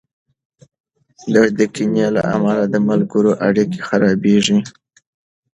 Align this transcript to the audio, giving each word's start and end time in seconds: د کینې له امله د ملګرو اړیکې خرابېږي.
د 1.57 1.59
کینې 1.73 2.07
له 2.15 2.21
امله 2.35 2.63
د 2.73 2.75
ملګرو 2.89 3.31
اړیکې 3.47 3.79
خرابېږي. 3.87 4.59